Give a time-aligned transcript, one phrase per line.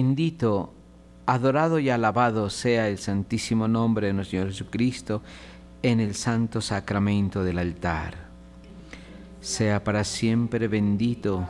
[0.00, 0.72] Bendito,
[1.26, 5.20] adorado y alabado sea el santísimo nombre de nuestro Señor Jesucristo
[5.82, 8.14] en el santo sacramento del altar.
[9.42, 11.46] Sea para siempre bendito,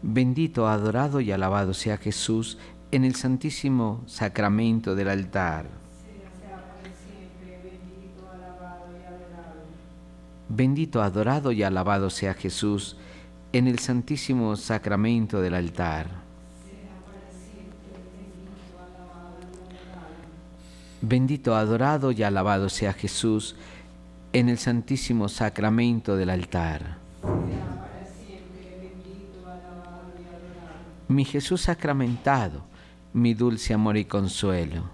[0.00, 2.56] bendito, adorado y alabado sea Jesús
[2.90, 5.66] en el santísimo sacramento del altar.
[10.48, 12.96] Bendito, adorado y alabado sea Jesús
[13.52, 16.23] en el santísimo sacramento del altar.
[21.06, 23.56] Bendito, adorado y alabado sea Jesús
[24.32, 26.96] en el santísimo sacramento del altar.
[31.06, 32.64] Mi Jesús sacramentado,
[33.12, 34.84] mi dulce amor y consuelo.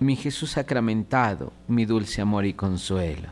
[0.00, 3.28] Mi Jesús sacramentado, mi dulce amor y consuelo.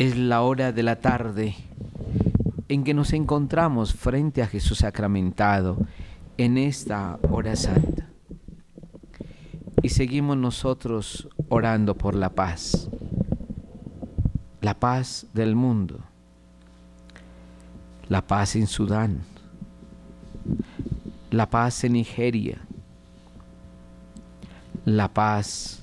[0.00, 1.54] Es la hora de la tarde
[2.68, 5.78] en que nos encontramos frente a Jesús sacramentado
[6.36, 8.08] en esta hora santa.
[9.82, 12.90] Y seguimos nosotros orando por la paz,
[14.60, 16.00] la paz del mundo,
[18.08, 19.20] la paz en Sudán,
[21.30, 22.60] la paz en Nigeria,
[24.84, 25.82] la paz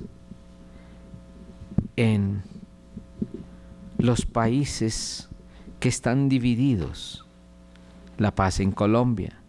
[1.95, 2.44] en
[3.97, 5.29] los países
[5.80, 7.25] que están divididos.
[8.18, 9.41] La paz en Colombia,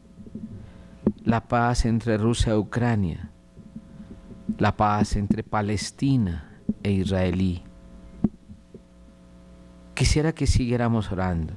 [1.25, 3.31] la paz entre Rusia e Ucrania,
[4.59, 7.63] la paz entre Palestina e Israelí.
[9.95, 11.55] Quisiera que siguiéramos orando,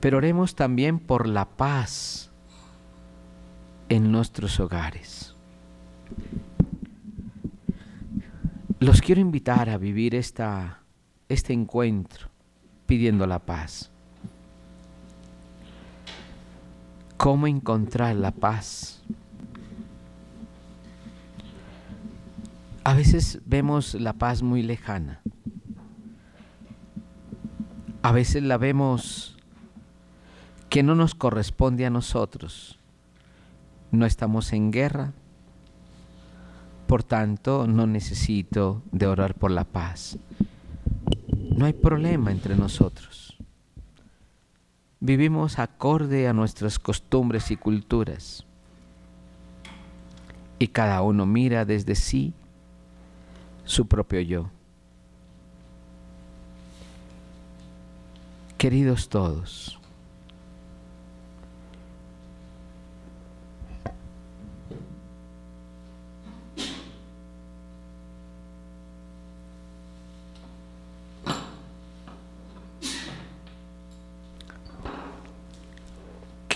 [0.00, 2.30] pero oremos también por la paz
[3.88, 5.34] en nuestros hogares.
[8.80, 10.82] Los quiero invitar a vivir esta,
[11.28, 12.27] este encuentro
[12.88, 13.90] pidiendo la paz.
[17.18, 19.02] ¿Cómo encontrar la paz?
[22.84, 25.20] A veces vemos la paz muy lejana.
[28.00, 29.36] A veces la vemos
[30.70, 32.78] que no nos corresponde a nosotros.
[33.90, 35.12] No estamos en guerra,
[36.86, 40.18] por tanto no necesito de orar por la paz.
[41.58, 43.36] No hay problema entre nosotros.
[45.00, 48.44] Vivimos acorde a nuestras costumbres y culturas.
[50.60, 52.32] Y cada uno mira desde sí
[53.64, 54.50] su propio yo.
[58.56, 59.80] Queridos todos,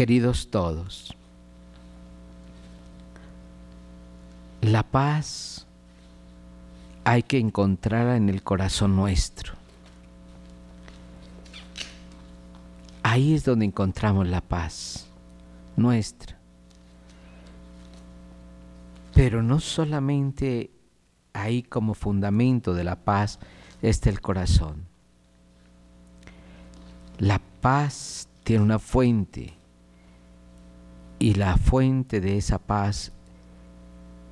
[0.03, 1.15] queridos todos,
[4.61, 5.65] la paz
[7.05, 9.53] hay que encontrarla en el corazón nuestro.
[13.05, 15.07] Ahí es donde encontramos la paz
[15.77, 16.37] nuestra.
[19.15, 20.73] Pero no solamente
[21.33, 23.39] ahí como fundamento de la paz
[23.83, 24.85] está el corazón.
[27.19, 29.62] La paz tiene una fuente
[31.23, 33.13] y la fuente de esa paz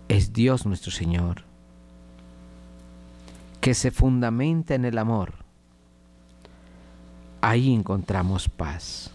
[0.09, 1.45] es Dios nuestro Señor,
[3.61, 5.35] que se fundamenta en el amor.
[7.43, 9.13] Ahí encontramos paz.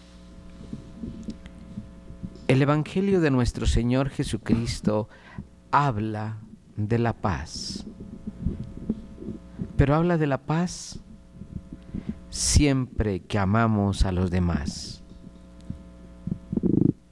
[2.48, 5.10] El Evangelio de nuestro Señor Jesucristo
[5.70, 6.38] habla
[6.78, 7.84] de la paz,
[9.76, 11.00] pero habla de la paz
[12.30, 15.02] siempre que amamos a los demás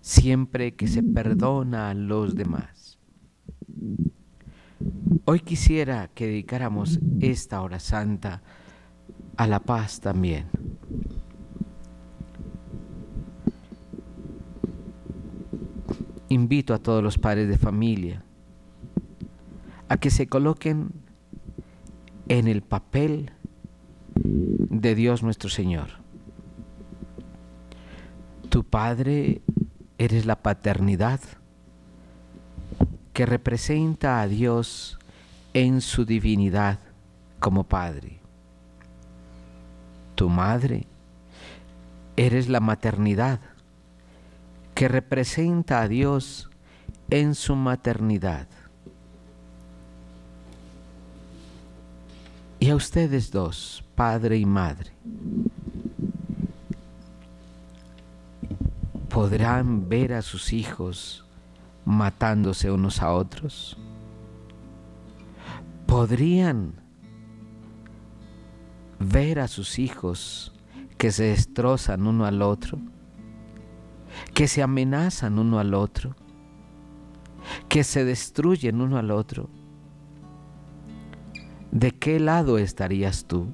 [0.05, 2.99] siempre que se perdona a los demás.
[5.25, 8.43] Hoy quisiera que dedicáramos esta hora santa
[9.39, 10.45] a la paz también.
[16.29, 18.23] Invito a todos los padres de familia
[19.89, 20.91] a que se coloquen
[22.29, 23.31] en el papel
[24.17, 25.89] de Dios nuestro Señor.
[28.51, 29.41] Tu Padre
[30.05, 31.19] Eres la paternidad
[33.15, 34.99] que representa a Dios
[35.55, 36.79] en su divinidad
[37.41, 38.21] como Padre.
[40.15, 40.87] Tu madre,
[42.17, 43.41] eres la maternidad
[44.75, 46.51] que representa a Dios
[47.09, 48.47] en su maternidad.
[52.61, 54.91] Y a ustedes dos, padre y madre,
[59.15, 61.25] podrán ver a sus hijos
[61.85, 63.79] matándose unos a otros.
[65.87, 66.75] Podrían
[68.99, 70.53] ver a sus hijos
[70.99, 72.81] que se destrozan uno al otro,
[74.35, 76.17] que se amenazan uno al otro,
[77.69, 79.49] que se destruyen uno al otro.
[81.71, 83.47] ¿De qué lado estarías tú?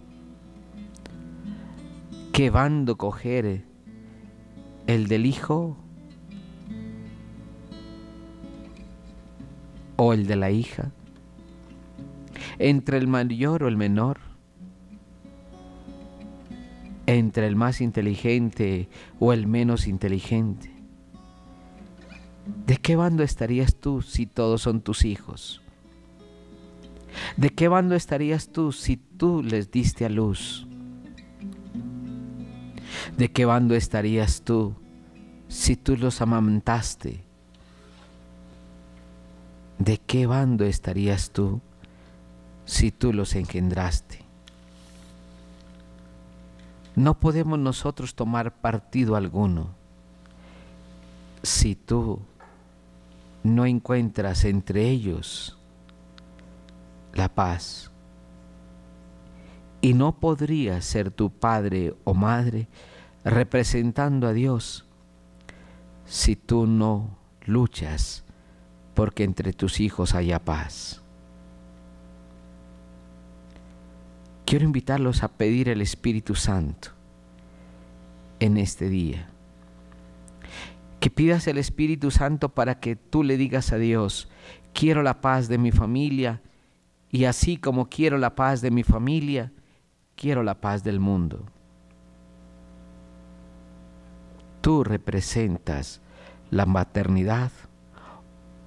[2.32, 3.69] ¿Qué bando coger
[4.94, 5.76] el del hijo
[9.94, 10.90] o el de la hija,
[12.58, 14.18] entre el mayor o el menor,
[17.06, 18.88] entre el más inteligente
[19.20, 20.72] o el menos inteligente.
[22.66, 25.62] ¿De qué bando estarías tú si todos son tus hijos?
[27.36, 30.66] ¿De qué bando estarías tú si tú les diste a luz?
[33.16, 34.74] ¿De qué bando estarías tú
[35.48, 37.24] si tú los amamantaste?
[39.78, 41.60] ¿De qué bando estarías tú
[42.64, 44.20] si tú los engendraste?
[46.96, 49.68] No podemos nosotros tomar partido alguno
[51.42, 52.20] si tú
[53.42, 55.56] no encuentras entre ellos
[57.12, 57.90] la paz.
[59.80, 62.68] Y no podría ser tu padre o madre
[63.24, 64.86] representando a Dios
[66.04, 68.24] si tú no luchas
[68.94, 71.02] porque entre tus hijos haya paz.
[74.44, 76.90] Quiero invitarlos a pedir el Espíritu Santo
[78.40, 79.28] en este día.
[80.98, 84.28] Que pidas el Espíritu Santo para que tú le digas a Dios,
[84.74, 86.42] quiero la paz de mi familia
[87.10, 89.52] y así como quiero la paz de mi familia,
[90.16, 91.46] quiero la paz del mundo
[94.60, 96.00] tú representas
[96.50, 97.50] la maternidad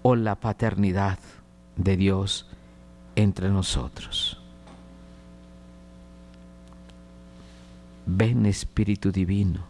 [0.02, 1.20] o la paternidad
[1.76, 2.48] de Dios
[3.16, 4.40] entre nosotros.
[8.06, 9.64] Ven Espíritu Divino,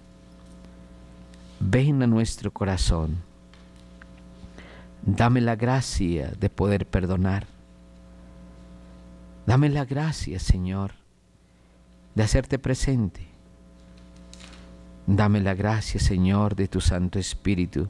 [1.60, 3.18] ven a nuestro corazón,
[5.04, 7.46] dame la gracia de poder perdonar,
[9.46, 10.94] dame la gracia Señor
[12.16, 13.33] de hacerte presente
[15.06, 17.90] Dame la gracia, Señor, de tu Santo Espíritu,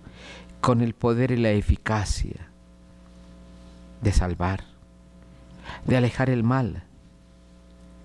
[0.62, 2.50] con el poder y la eficacia
[4.02, 4.64] de salvar,
[5.86, 6.84] de alejar el mal,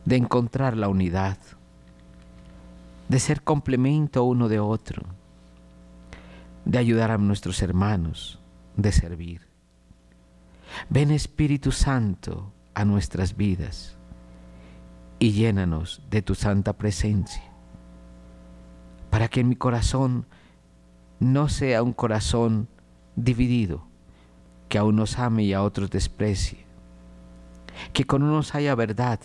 [0.04, 1.38] de encontrar la unidad,
[3.08, 5.02] de ser complemento uno de otro,
[6.66, 8.38] de ayudar a nuestros hermanos,
[8.76, 9.48] de servir.
[10.90, 13.96] Ven Espíritu Santo a nuestras vidas
[15.18, 17.47] y llénanos de tu santa presencia
[19.10, 20.26] para que mi corazón
[21.20, 22.68] no sea un corazón
[23.16, 23.86] dividido,
[24.68, 26.64] que a unos ame y a otros desprecie,
[27.92, 29.20] que con unos haya verdad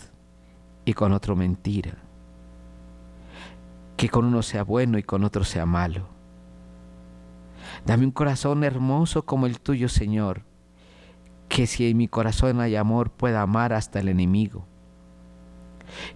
[0.84, 1.98] y con otro mentira,
[3.96, 6.08] que con uno sea bueno y con otro sea malo.
[7.86, 10.42] Dame un corazón hermoso como el tuyo, Señor,
[11.48, 14.66] que si en mi corazón hay amor pueda amar hasta el enemigo,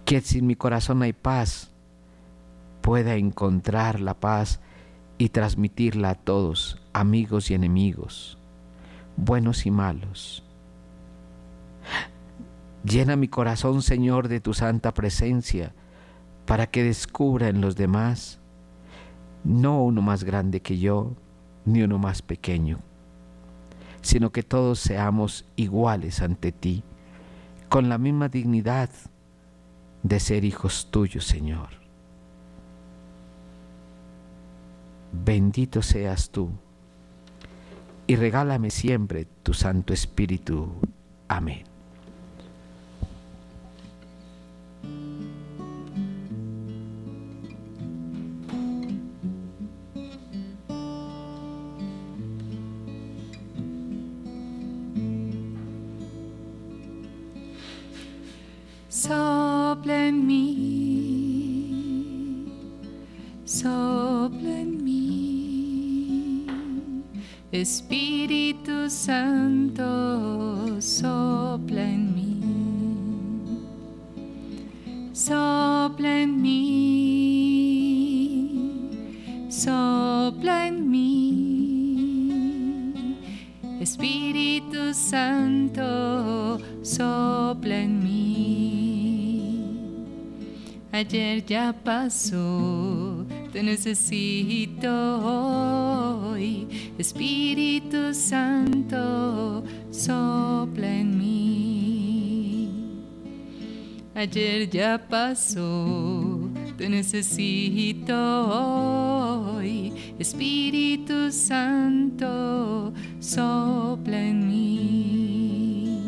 [0.05, 1.71] que si en mi corazón hay paz,
[2.89, 4.61] pueda encontrar la paz
[5.19, 8.39] y transmitirla a todos, amigos y enemigos,
[9.19, 10.43] buenos y malos.
[12.85, 15.75] Llena mi corazón, Señor, de tu santa presencia,
[16.47, 18.41] para que descubra en los demás
[19.45, 21.13] no uno más grande que yo,
[21.67, 22.79] ni uno más pequeño,
[24.01, 26.83] sino que todos seamos iguales ante ti,
[27.69, 28.89] con la misma dignidad
[30.03, 31.78] de ser hijos tuyos, Señor.
[35.13, 36.51] Bendito seas tú,
[38.07, 40.73] y regálame siempre tu Santo Espíritu.
[41.29, 41.65] Amén.
[92.09, 94.89] Pasó, te necesito
[96.33, 96.67] hoy.
[96.97, 102.71] Espíritu Santo, sopla en mí.
[104.15, 106.49] Ayer ya pasó,
[106.79, 108.15] te necesito
[109.59, 109.93] hoy.
[110.19, 115.99] Espíritu Santo, sopla en mí.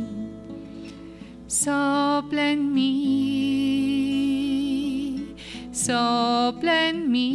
[1.47, 2.80] Sopla en mí.
[5.91, 7.27] Sopla en mí.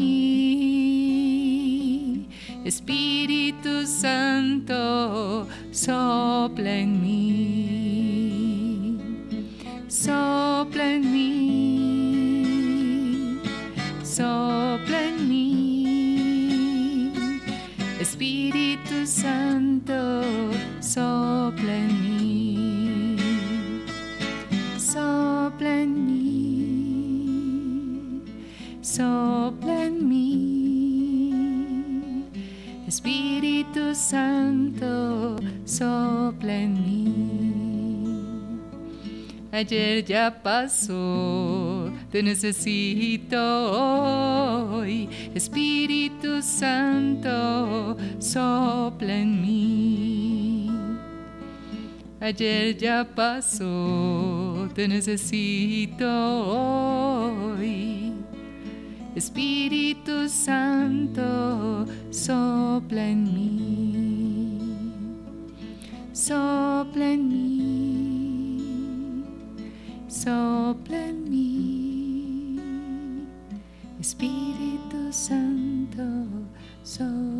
[2.63, 7.04] Espíritu Santo, sopla en mí.
[39.55, 43.39] Ayer ya pasó, te necesito
[43.71, 45.07] hoy.
[45.33, 50.69] Espíritu Santo, sopla en mí.
[52.19, 56.05] Ayer ya pasó, te necesito
[57.55, 58.11] hoy.
[59.15, 64.59] Espíritu Santo, sopla en mí.
[66.11, 67.54] Sopla en mí.
[70.15, 72.57] Sopla en mí.
[73.99, 76.03] Espíritu Santo,
[76.83, 77.34] sopla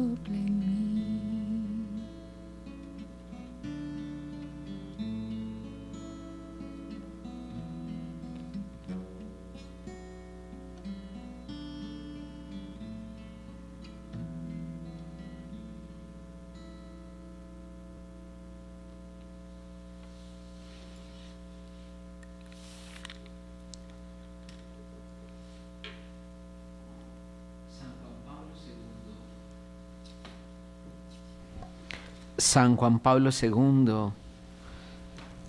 [32.38, 34.12] San Juan Pablo II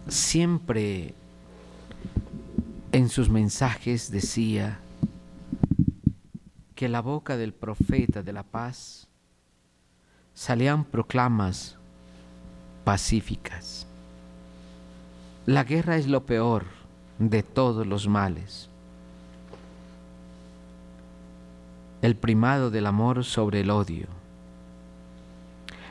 [0.09, 1.15] siempre
[2.93, 4.79] en sus mensajes decía
[6.77, 9.09] que la boca del profeta de la paz
[10.35, 11.77] salían proclamas
[12.85, 13.87] pacíficas.
[15.47, 16.67] La guerra es lo peor
[17.19, 18.69] de todos los males.
[22.03, 24.16] El primado del amor sobre el odio.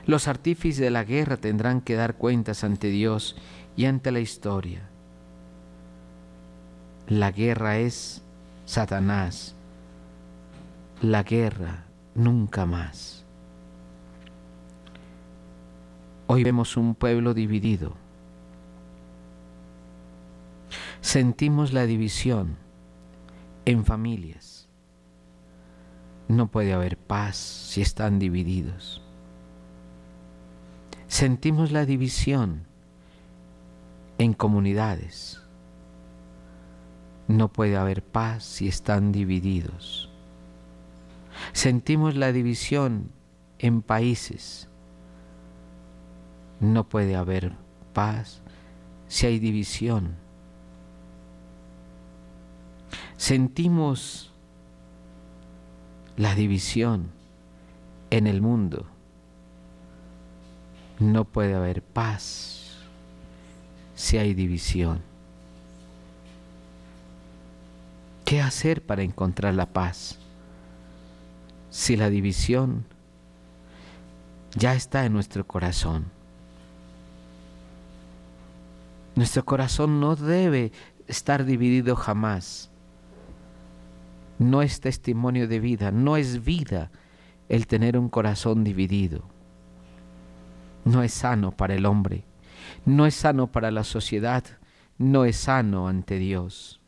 [0.06, 3.36] Los artífices de la guerra tendrán que dar cuentas ante Dios
[3.76, 4.88] y ante la historia.
[7.08, 8.24] La guerra es
[8.66, 9.56] Satanás.
[11.02, 13.26] La guerra nunca más.
[16.28, 17.94] Hoy vemos un pueblo dividido.
[21.02, 22.58] Sentimos la división
[23.66, 24.68] en familias.
[26.28, 29.05] No puede haber paz si están divididos.
[31.08, 32.66] Sentimos la división
[34.18, 35.42] en comunidades.
[37.28, 40.10] No puede haber paz si están divididos.
[41.54, 43.12] Sentimos la división
[43.60, 44.68] en países.
[46.60, 47.54] No puede haber
[47.94, 48.42] paz
[49.08, 50.16] si hay división.
[53.18, 54.34] Sentimos
[56.18, 57.12] la división
[58.10, 58.88] en el mundo.
[61.00, 62.78] No puede haber paz
[63.96, 65.02] si hay división.
[68.24, 70.18] ¿Qué hacer para encontrar la paz?
[71.70, 72.86] Si la división
[74.56, 76.06] ya está en nuestro corazón.
[79.16, 80.72] Nuestro corazón no debe
[81.08, 82.72] estar dividido jamás.
[84.40, 86.90] No es testimonio de vida, no es vida
[87.48, 89.35] el tener un corazón dividido.
[90.86, 92.24] No es sano para el hombre,
[92.86, 94.44] no es sano para la sociedad,
[94.98, 96.80] no es sano ante Dios.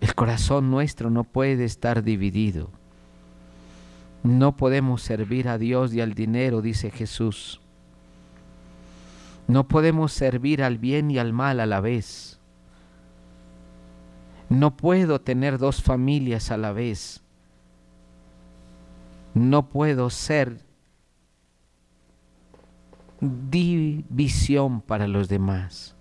[0.00, 2.70] El corazón nuestro no puede estar dividido.
[4.24, 7.60] No podemos servir a Dios y al dinero, dice Jesús.
[9.46, 12.40] No podemos servir al bien y al mal a la vez.
[14.48, 17.22] No puedo tener dos familias a la vez.
[19.34, 20.63] No puedo ser
[23.50, 25.96] división para los demás.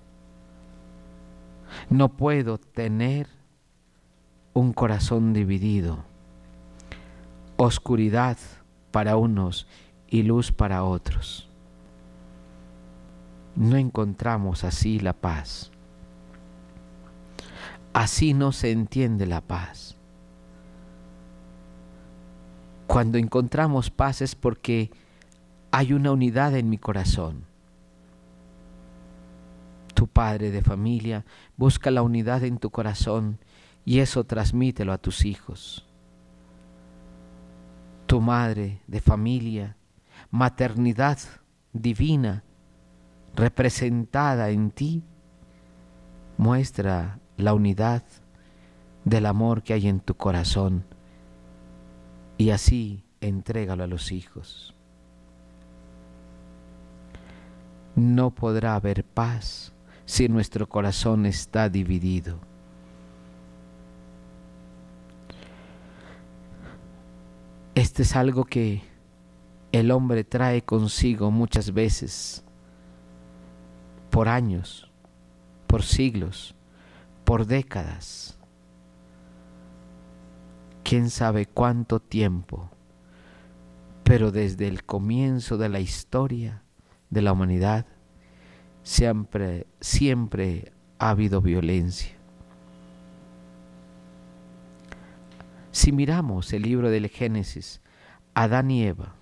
[1.89, 3.27] No puedo tener
[4.53, 6.03] un corazón dividido,
[7.57, 8.37] oscuridad
[8.91, 9.67] para unos
[10.07, 11.49] y luz para otros.
[13.55, 15.71] No encontramos así la paz.
[17.93, 19.95] Así no se entiende la paz.
[22.87, 24.91] Cuando encontramos paz es porque
[25.75, 27.45] hay una unidad en mi corazón.
[29.95, 31.25] Tu padre de familia
[31.57, 33.39] busca la unidad en tu corazón
[33.83, 35.87] y eso transmítelo a tus hijos.
[38.05, 39.75] Tu madre de familia,
[40.29, 41.17] maternidad
[41.73, 42.43] divina
[43.35, 45.01] representada en ti,
[46.37, 48.03] muestra la unidad
[49.05, 50.85] del amor que hay en tu corazón
[52.37, 54.72] y así entrégalo a los hijos.
[57.95, 59.71] No podrá haber paz
[60.05, 62.39] si nuestro corazón está dividido.
[67.75, 68.81] Este es algo que
[69.71, 72.43] el hombre trae consigo muchas veces,
[74.09, 74.91] por años,
[75.67, 76.55] por siglos,
[77.23, 78.37] por décadas.
[80.83, 82.69] Quién sabe cuánto tiempo,
[84.03, 86.62] pero desde el comienzo de la historia
[87.13, 87.85] de la humanidad,
[88.83, 92.11] siempre, siempre ha habido violencia.
[95.71, 97.81] Si miramos el libro del Génesis,
[98.35, 99.15] Adán y Eva,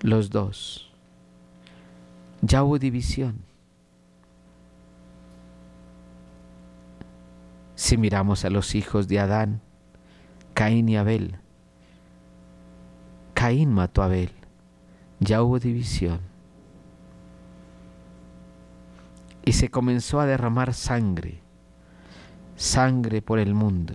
[0.00, 0.92] los dos,
[2.42, 3.40] ya hubo división.
[7.74, 9.62] Si miramos a los hijos de Adán,
[10.52, 11.36] Caín y Abel,
[13.34, 14.32] Caín mató a Abel,
[15.20, 16.27] ya hubo división.
[19.48, 21.40] Y se comenzó a derramar sangre,
[22.54, 23.94] sangre por el mundo,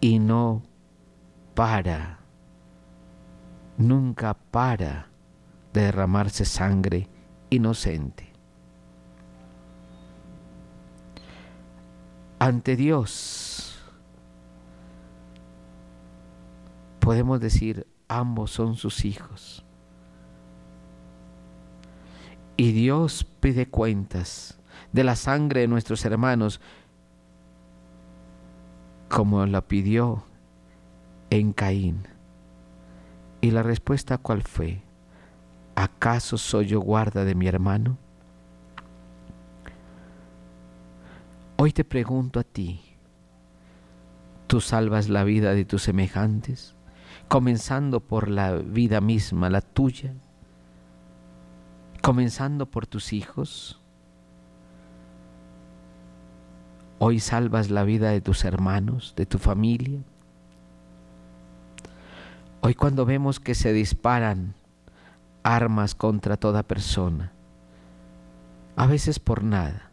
[0.00, 0.64] y no
[1.54, 2.18] para,
[3.78, 5.10] nunca para
[5.72, 7.08] de derramarse sangre
[7.50, 8.32] inocente.
[12.40, 13.78] Ante Dios
[16.98, 19.65] podemos decir, ambos son sus hijos.
[22.56, 24.58] Y Dios pide cuentas
[24.92, 26.60] de la sangre de nuestros hermanos
[29.08, 30.24] como la pidió
[31.30, 32.08] en Caín.
[33.40, 34.82] Y la respuesta cuál fue?
[35.74, 37.98] ¿Acaso soy yo guarda de mi hermano?
[41.58, 42.80] Hoy te pregunto a ti,
[44.46, 46.74] ¿tú salvas la vida de tus semejantes,
[47.28, 50.14] comenzando por la vida misma, la tuya?
[52.06, 53.80] Comenzando por tus hijos.
[57.00, 59.98] Hoy salvas la vida de tus hermanos, de tu familia.
[62.60, 64.54] Hoy cuando vemos que se disparan
[65.42, 67.32] armas contra toda persona,
[68.76, 69.90] a veces por nada,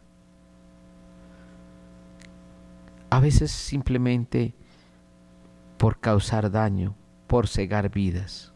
[3.10, 4.54] a veces simplemente
[5.78, 6.94] por causar daño,
[7.26, 8.52] por cegar vidas,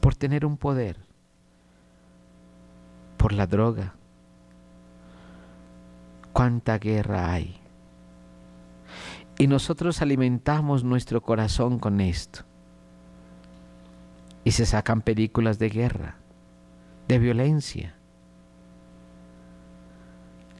[0.00, 0.96] por tener un poder,
[3.24, 3.94] por la droga.
[6.34, 7.58] Cuánta guerra hay.
[9.38, 12.40] Y nosotros alimentamos nuestro corazón con esto.
[14.44, 16.16] Y se sacan películas de guerra,
[17.08, 17.94] de violencia.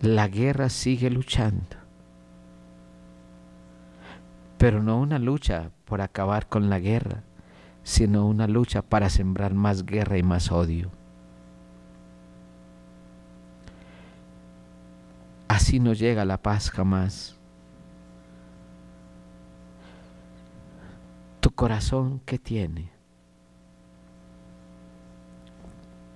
[0.01, 1.77] La guerra sigue luchando.
[4.57, 7.25] Pero no una lucha por acabar con la guerra,
[7.83, 11.04] sino una lucha para sembrar más guerra y más odio.
[15.65, 17.39] Así no llega la paz jamás.
[21.41, 22.91] Tu corazón, ¿qué tiene?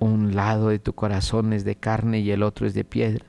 [0.00, 3.24] Un lado de tu corazón es de carne y el otro es de piedra.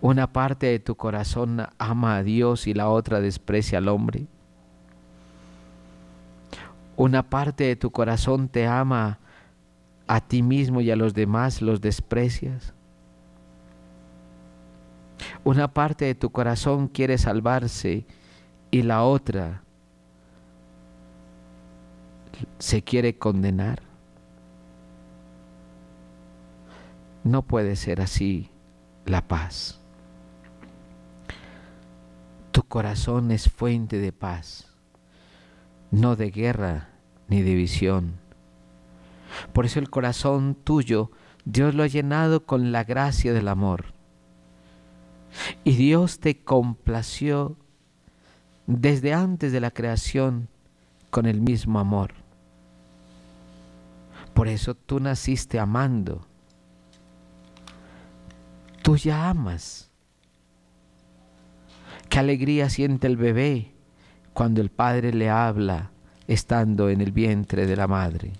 [0.00, 4.28] Una parte de tu corazón ama a Dios y la otra desprecia al hombre.
[6.96, 9.18] Una parte de tu corazón te ama
[10.06, 12.72] a ti mismo y a los demás los desprecias.
[15.44, 18.06] Una parte de tu corazón quiere salvarse
[18.70, 19.62] y la otra
[22.58, 23.82] se quiere condenar.
[27.24, 28.50] No puede ser así
[29.06, 29.80] la paz.
[32.52, 34.72] Tu corazón es fuente de paz,
[35.90, 36.90] no de guerra
[37.28, 38.28] ni división
[39.52, 41.10] por eso el corazón tuyo,
[41.44, 43.86] Dios lo ha llenado con la gracia del amor.
[45.64, 47.56] Y Dios te complació
[48.66, 50.48] desde antes de la creación
[51.10, 52.12] con el mismo amor.
[54.34, 56.26] Por eso tú naciste amando.
[58.82, 59.90] Tú ya amas.
[62.08, 63.72] Qué alegría siente el bebé
[64.32, 65.90] cuando el padre le habla
[66.26, 68.32] estando en el vientre de la madre.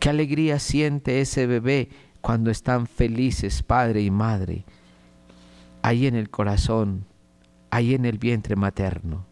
[0.00, 4.64] Qué alegría siente ese bebé cuando están felices padre y madre,
[5.82, 7.04] ahí en el corazón,
[7.70, 9.26] ahí en el vientre materno.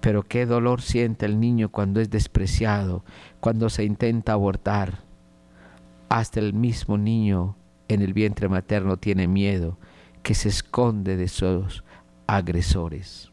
[0.00, 3.04] Pero qué dolor siente el niño cuando es despreciado,
[3.40, 4.98] cuando se intenta abortar.
[6.10, 7.56] Hasta el mismo niño
[7.88, 9.78] en el vientre materno tiene miedo,
[10.22, 11.84] que se esconde de sus
[12.26, 13.30] agresores.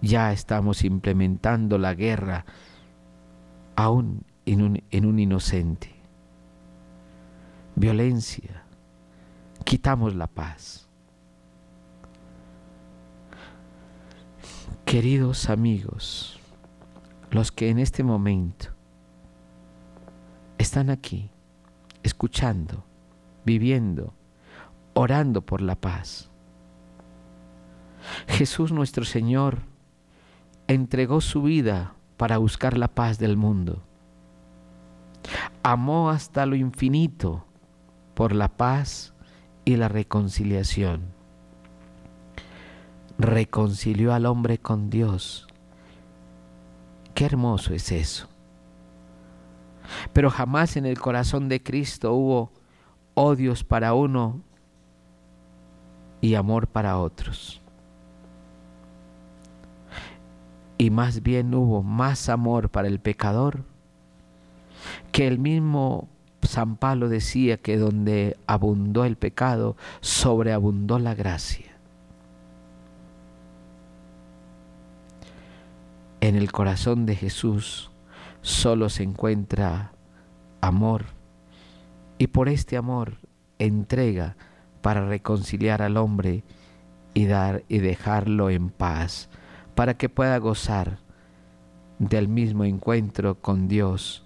[0.00, 2.44] Ya estamos implementando la guerra
[3.76, 6.01] aún en un, en un inocente.
[7.82, 8.62] Violencia.
[9.64, 10.88] Quitamos la paz.
[14.84, 16.38] Queridos amigos,
[17.32, 18.68] los que en este momento
[20.58, 21.32] están aquí,
[22.04, 22.84] escuchando,
[23.44, 24.14] viviendo,
[24.94, 26.30] orando por la paz.
[28.28, 29.58] Jesús nuestro Señor
[30.68, 33.82] entregó su vida para buscar la paz del mundo.
[35.64, 37.44] Amó hasta lo infinito
[38.22, 39.12] por la paz
[39.64, 41.12] y la reconciliación.
[43.18, 45.48] Reconcilió al hombre con Dios.
[47.14, 48.28] Qué hermoso es eso.
[50.12, 52.52] Pero jamás en el corazón de Cristo hubo
[53.14, 54.40] odios para uno
[56.20, 57.60] y amor para otros.
[60.78, 63.64] Y más bien hubo más amor para el pecador
[65.10, 66.11] que el mismo
[66.42, 71.72] San Pablo decía que donde abundó el pecado, sobreabundó la gracia.
[76.20, 77.90] En el corazón de Jesús
[78.42, 79.92] solo se encuentra
[80.60, 81.06] amor
[82.18, 83.16] y por este amor
[83.58, 84.36] entrega
[84.82, 86.44] para reconciliar al hombre
[87.14, 89.28] y dar y dejarlo en paz
[89.74, 90.98] para que pueda gozar
[91.98, 94.24] del mismo encuentro con Dios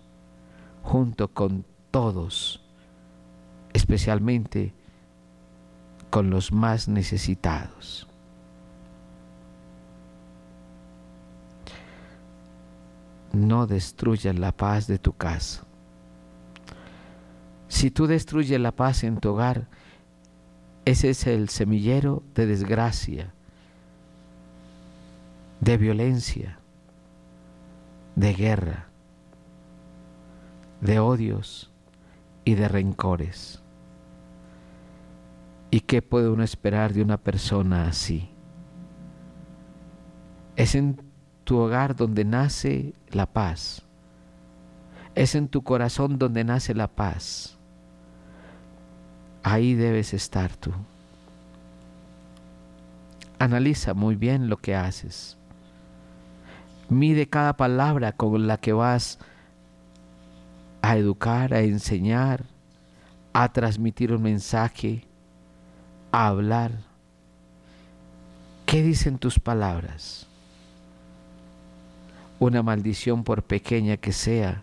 [0.82, 1.64] junto con
[1.96, 2.60] todos,
[3.72, 4.74] especialmente
[6.10, 8.06] con los más necesitados.
[13.32, 15.64] No destruyas la paz de tu casa.
[17.68, 19.66] Si tú destruyes la paz en tu hogar,
[20.84, 23.32] ese es el semillero de desgracia,
[25.62, 26.58] de violencia,
[28.16, 28.90] de guerra,
[30.82, 31.72] de odios
[32.46, 33.60] y de rencores.
[35.70, 38.30] ¿Y qué puede uno esperar de una persona así?
[40.54, 41.02] Es en
[41.42, 43.82] tu hogar donde nace la paz.
[45.16, 47.58] Es en tu corazón donde nace la paz.
[49.42, 50.70] Ahí debes estar tú.
[53.40, 55.36] Analiza muy bien lo que haces.
[56.88, 59.35] Mide cada palabra con la que vas a
[60.94, 62.44] educar, a enseñar,
[63.32, 65.04] a transmitir un mensaje,
[66.12, 66.72] a hablar.
[68.66, 70.26] ¿Qué dicen tus palabras?
[72.38, 74.62] Una maldición, por pequeña que sea,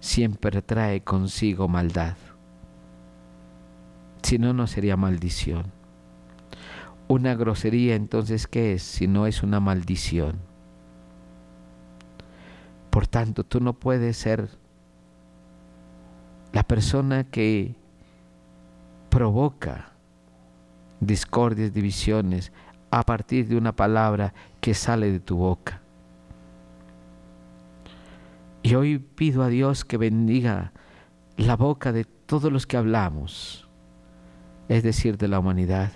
[0.00, 2.16] siempre trae consigo maldad.
[4.22, 5.64] Si no, no sería maldición.
[7.08, 8.82] Una grosería, entonces, ¿qué es?
[8.82, 10.38] Si no es una maldición.
[12.90, 14.61] Por tanto, tú no puedes ser
[16.52, 17.74] la persona que
[19.08, 19.92] provoca
[21.00, 22.52] discordias, divisiones,
[22.90, 25.80] a partir de una palabra que sale de tu boca.
[28.62, 30.72] Y hoy pido a Dios que bendiga
[31.36, 33.68] la boca de todos los que hablamos,
[34.68, 35.90] es decir, de la humanidad,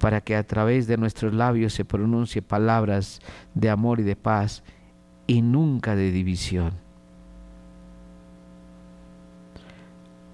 [0.00, 3.20] para que a través de nuestros labios se pronuncie palabras
[3.54, 4.64] de amor y de paz
[5.26, 6.83] y nunca de división.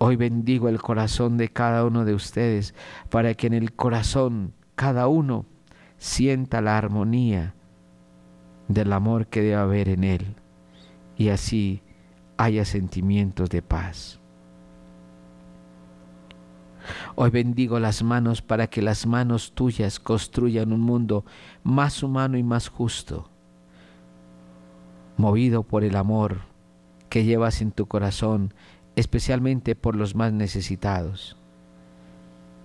[0.03, 2.75] Hoy bendigo el corazón de cada uno de ustedes
[3.11, 5.45] para que en el corazón cada uno
[5.99, 7.55] sienta la armonía
[8.69, 10.37] del amor que debe haber en él
[11.19, 11.83] y así
[12.39, 14.21] haya sentimientos de paz.
[17.15, 21.27] Hoy bendigo las manos para que las manos tuyas construyan un mundo
[21.63, 23.29] más humano y más justo,
[25.19, 26.39] movido por el amor
[27.11, 28.55] que llevas en tu corazón
[28.97, 31.37] especialmente por los más necesitados,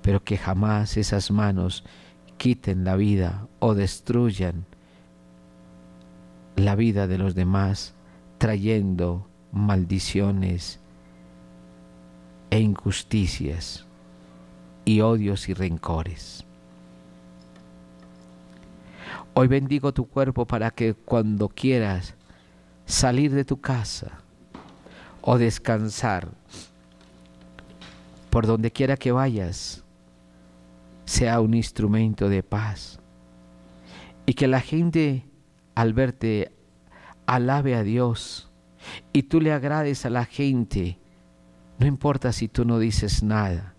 [0.01, 1.83] pero que jamás esas manos
[2.37, 4.65] quiten la vida o destruyan
[6.55, 7.93] la vida de los demás,
[8.37, 10.79] trayendo maldiciones
[12.49, 13.85] e injusticias
[14.85, 16.45] y odios y rencores.
[19.33, 22.15] Hoy bendigo tu cuerpo para que cuando quieras
[22.85, 24.19] salir de tu casa
[25.27, 26.29] o descansar,
[28.29, 29.83] por donde quiera que vayas,
[31.05, 32.99] sea un instrumento de paz.
[34.27, 35.25] Y que la gente
[35.73, 36.51] al verte
[37.25, 38.49] alabe a Dios.
[39.13, 40.99] Y tú le agrades a la gente,
[41.79, 43.73] no importa si tú no dices nada,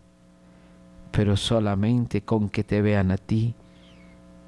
[1.12, 3.54] pero solamente con que te vean a ti,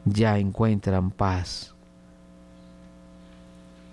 [0.04, 1.76] ya encuentran paz,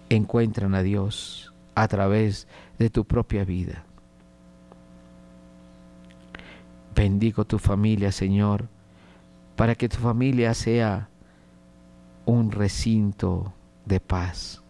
[0.09, 3.83] encuentran a Dios a través de tu propia vida.
[6.93, 8.67] Bendigo tu familia, Señor,
[9.55, 11.09] para que tu familia sea
[12.25, 13.53] un recinto
[13.85, 14.61] de paz.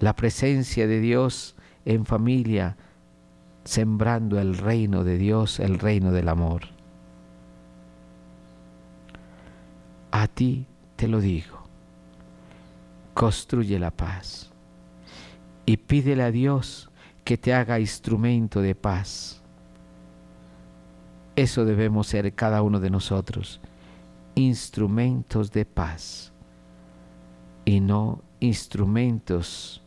[0.00, 2.76] La presencia de Dios en familia,
[3.64, 6.62] sembrando el reino de Dios, el reino del amor.
[10.10, 11.66] A ti te lo digo,
[13.14, 14.53] construye la paz
[15.66, 16.90] y pídele a Dios
[17.24, 19.40] que te haga instrumento de paz.
[21.36, 23.60] Eso debemos ser cada uno de nosotros,
[24.34, 26.32] instrumentos de paz
[27.64, 29.82] y no instrumentos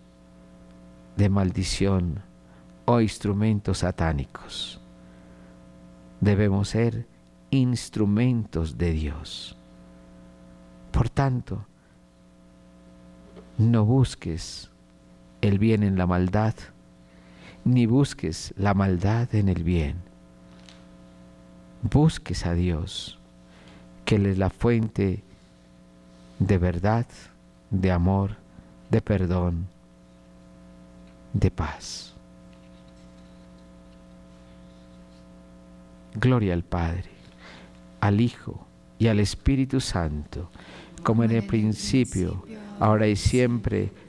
[1.15, 2.21] de maldición
[2.85, 4.81] o instrumentos satánicos.
[6.19, 7.07] Debemos ser
[7.51, 9.57] instrumentos de Dios.
[10.91, 11.65] Por tanto,
[13.57, 14.71] no busques
[15.41, 16.53] el bien en la maldad,
[17.65, 19.97] ni busques la maldad en el bien.
[21.81, 23.19] Busques a Dios,
[24.05, 25.23] que Él es la fuente
[26.39, 27.05] de verdad,
[27.69, 28.37] de amor,
[28.89, 29.67] de perdón,
[31.33, 32.13] de paz.
[36.15, 37.09] Gloria al Padre,
[38.01, 38.65] al Hijo
[38.97, 40.49] y al Espíritu Santo,
[41.03, 42.43] como en el principio,
[42.79, 43.91] ahora y siempre,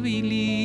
[0.00, 0.59] Kavili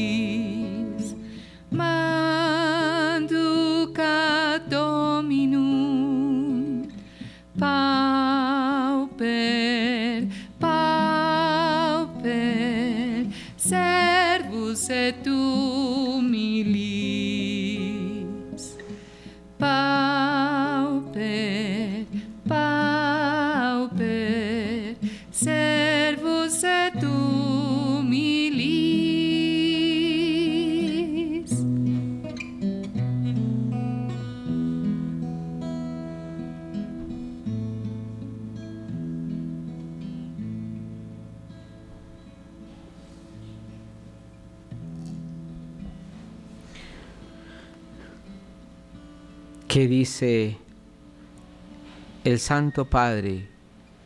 [52.39, 53.49] Santo Padre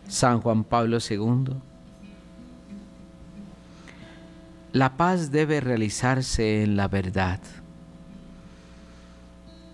[0.07, 1.55] San Juan Pablo II?
[4.71, 7.39] La paz debe realizarse en la verdad.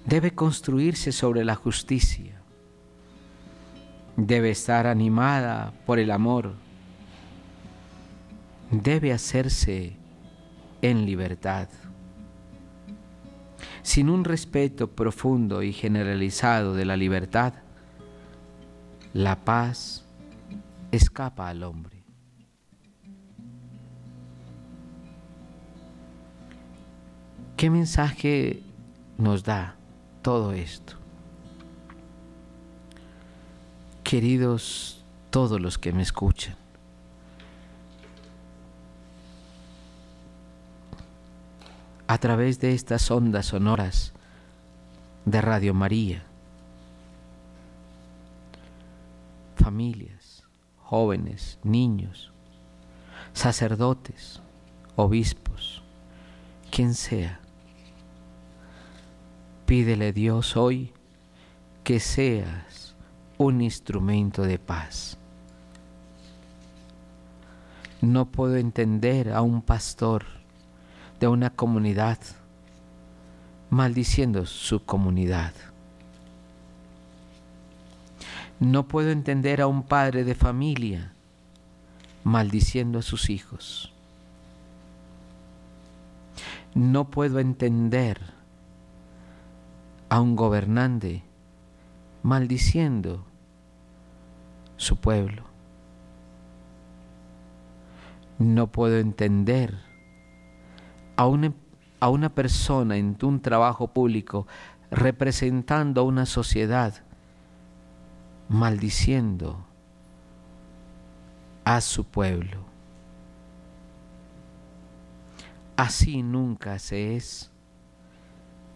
[0.06, 2.42] Debe construirse sobre la justicia.
[4.16, 6.54] Debe estar animada por el amor.
[8.72, 9.98] Debe hacerse
[10.82, 11.68] en libertad.
[13.84, 17.54] Sin un respeto profundo y generalizado de la libertad,
[19.16, 20.04] la paz
[20.92, 22.04] escapa al hombre.
[27.56, 28.62] ¿Qué mensaje
[29.18, 29.78] nos da
[30.22, 30.98] todo esto?
[34.04, 36.58] Queridos todos los que me escuchan,
[42.06, 44.12] a través de estas ondas sonoras
[45.24, 46.26] de Radio María,
[49.66, 50.44] familias,
[50.78, 52.32] jóvenes, niños,
[53.34, 54.40] sacerdotes,
[54.96, 55.82] obispos,
[56.70, 57.40] quien sea,
[59.66, 60.94] Pídele Dios hoy
[61.84, 62.96] que seas
[63.40, 65.18] un instrumento de paz.
[68.02, 70.26] No puedo entender a un pastor
[71.20, 72.20] de una comunidad
[73.72, 75.54] maldiciendo su comunidad.
[78.66, 81.12] No puedo entender a un padre de familia
[82.24, 83.94] maldiciendo a sus hijos.
[86.74, 88.20] No puedo entender
[90.10, 91.22] a un gobernante
[92.24, 93.24] maldiciendo
[94.78, 95.44] su pueblo.
[98.40, 99.78] No puedo entender
[101.18, 101.54] a una,
[102.00, 104.48] a una persona en un trabajo público
[104.90, 107.05] representando a una sociedad
[108.50, 109.66] maldiciendo
[111.64, 112.64] a su pueblo.
[115.76, 117.52] Así nunca se es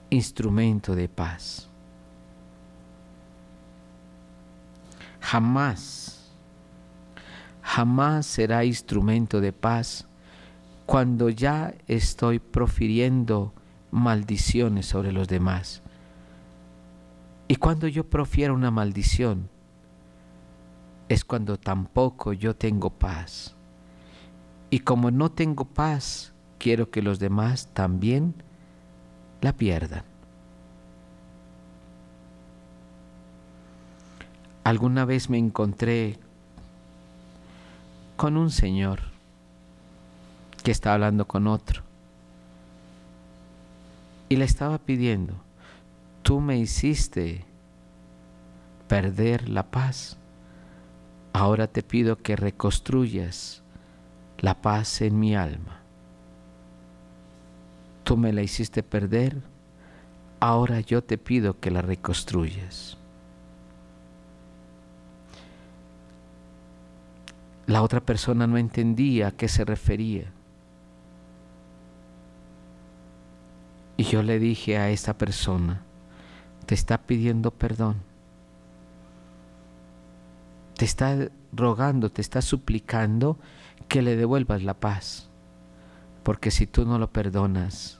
[0.10, 1.70] instrumento de paz.
[5.22, 6.32] Jamás,
[7.62, 10.08] jamás será instrumento de paz
[10.86, 13.54] cuando ya estoy profiriendo
[13.92, 15.84] maldiciones sobre los demás.
[17.48, 19.50] Y cuando yo profiero una maldición,
[21.10, 23.56] es cuando tampoco yo tengo paz.
[24.70, 28.36] Y como no tengo paz, quiero que los demás también
[29.42, 30.04] la pierdan.
[34.64, 36.20] Alguna vez me encontré
[38.16, 39.00] con un señor
[40.64, 41.82] que estaba hablando con otro
[44.28, 45.34] y le estaba pidiendo,
[46.22, 47.46] tú me hiciste
[48.88, 50.19] perder la paz,
[51.34, 53.64] ahora te pido que reconstruyas
[54.40, 55.80] la paz en mi alma
[58.10, 59.40] tú me la hiciste perder,
[60.40, 62.98] ahora yo te pido que la reconstruyas.
[67.68, 70.32] La otra persona no entendía a qué se refería.
[73.96, 75.84] Y yo le dije a esa persona,
[76.66, 78.09] te está pidiendo perdón.
[80.80, 83.38] Te está rogando, te está suplicando
[83.90, 85.30] que le devuelvas la paz.
[86.24, 88.00] Porque si tú no lo perdonas,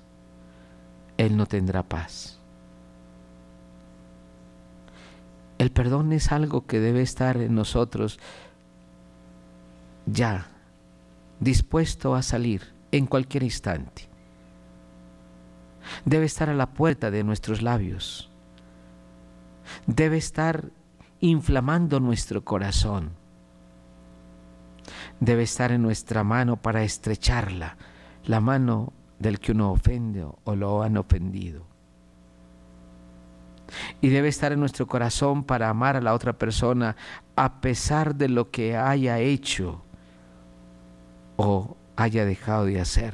[1.18, 2.40] él no tendrá paz.
[5.58, 8.18] El perdón es algo que debe estar en nosotros
[10.06, 10.48] ya,
[11.42, 14.08] dispuesto a salir en cualquier instante.
[16.06, 18.30] Debe estar a la puerta de nuestros labios.
[19.86, 20.72] Debe estar
[21.22, 23.12] inflamando nuestro corazón.
[25.20, 27.78] Debe estar en nuestra mano para estrecharla,
[28.26, 31.66] la mano del que uno ofende o lo han ofendido.
[34.02, 36.96] Y debe estar en nuestro corazón para amar a la otra persona
[37.36, 39.84] a pesar de lo que haya hecho
[41.36, 43.14] o haya dejado de hacer.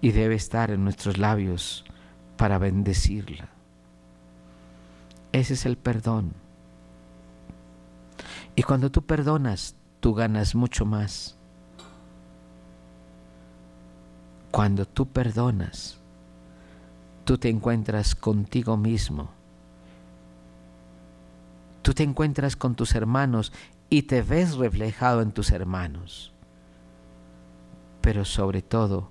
[0.00, 1.84] Y debe estar en nuestros labios
[2.36, 3.55] para bendecirla.
[5.36, 6.32] Ese es el perdón.
[8.54, 11.36] Y cuando tú perdonas, tú ganas mucho más.
[14.50, 15.98] Cuando tú perdonas,
[17.26, 19.28] tú te encuentras contigo mismo.
[21.82, 23.52] Tú te encuentras con tus hermanos
[23.90, 26.32] y te ves reflejado en tus hermanos.
[28.00, 29.10] Pero sobre todo,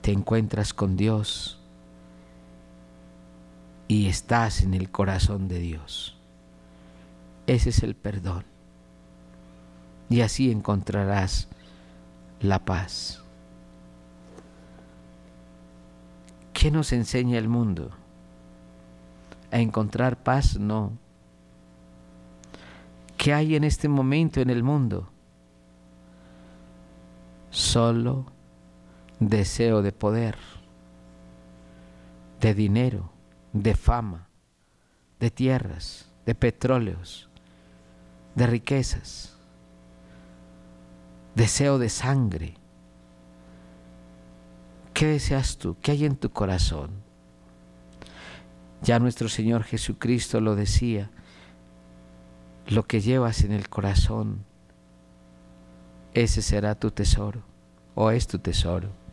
[0.00, 1.58] te encuentras con Dios
[3.88, 6.16] y estás en el corazón de Dios.
[7.46, 8.44] Ese es el perdón.
[10.08, 11.48] Y así encontrarás
[12.40, 13.22] la paz.
[16.52, 17.90] ¿Qué nos enseña el mundo?
[19.50, 20.58] ¿A encontrar paz?
[20.58, 20.92] No.
[23.16, 25.08] ¿Qué hay en este momento en el mundo?
[27.50, 28.26] Solo
[29.20, 30.36] deseo de poder,
[32.40, 33.13] de dinero,
[33.54, 34.28] de fama,
[35.20, 37.30] de tierras, de petróleos,
[38.34, 39.38] de riquezas,
[41.36, 42.54] deseo de sangre.
[44.92, 45.76] ¿Qué deseas tú?
[45.80, 46.90] ¿Qué hay en tu corazón?
[48.82, 51.10] Ya nuestro Señor Jesucristo lo decía,
[52.66, 54.44] lo que llevas en el corazón,
[56.12, 57.42] ese será tu tesoro
[57.94, 59.03] o es tu tesoro.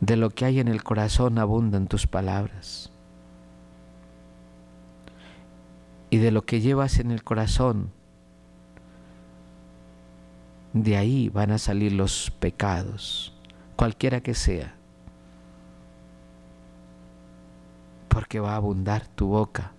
[0.00, 2.92] De lo que hay en el corazón abundan tus palabras.
[6.10, 7.90] Y de lo que llevas en el corazón,
[10.72, 13.32] de ahí van a salir los pecados,
[13.76, 14.74] cualquiera que sea.
[18.08, 19.72] Porque va a abundar tu boca,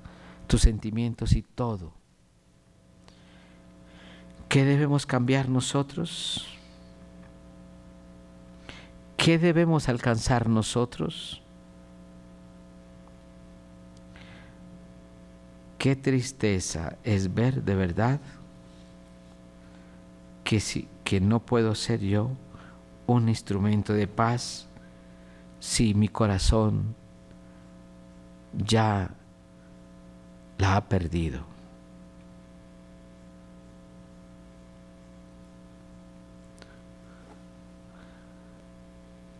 [0.47, 1.93] tus sentimientos y todo.
[4.49, 6.56] ¿Qué debemos cambiar nosotros?
[9.17, 11.41] ¿Qué debemos alcanzar nosotros?
[15.77, 18.19] Qué tristeza es ver de verdad
[20.43, 22.29] que, si, que no puedo ser yo
[23.05, 24.67] un instrumento de paz
[25.59, 26.95] si mi corazón
[28.53, 29.11] ya
[30.57, 31.56] la ha perdido.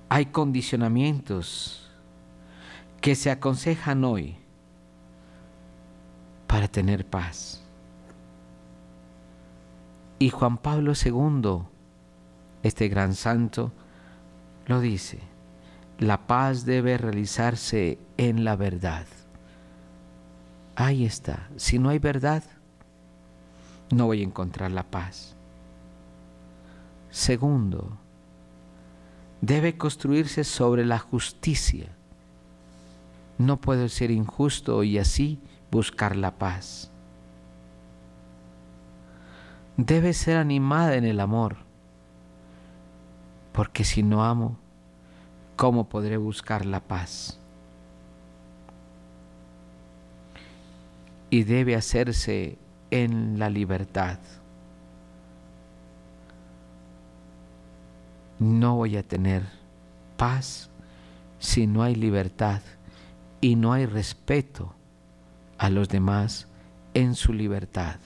[0.09, 1.89] Hay condicionamientos
[3.01, 4.37] que se aconsejan hoy
[6.47, 7.61] para tener paz.
[10.19, 11.63] Y Juan Pablo II,
[12.63, 13.71] este gran santo,
[14.65, 15.19] lo dice,
[15.99, 19.05] la paz debe realizarse en la verdad.
[20.75, 22.43] Ahí está, si no hay verdad,
[23.91, 25.35] no voy a encontrar la paz.
[27.09, 27.97] Segundo,
[29.47, 31.87] debe construirse sobre la justicia.
[33.37, 35.39] No puedo ser injusto y así
[35.71, 36.91] buscar la paz.
[39.77, 41.55] Debe ser animada en el amor,
[43.53, 44.57] porque si no amo,
[45.55, 47.39] ¿cómo podré buscar la paz?
[51.29, 52.57] Y debe hacerse
[52.91, 54.19] en la libertad.
[58.39, 59.43] No voy a tener
[60.15, 60.69] paz
[61.39, 62.61] si no hay libertad
[63.41, 64.73] y no hay respeto
[65.57, 66.47] a los demás
[66.93, 67.97] en su libertad.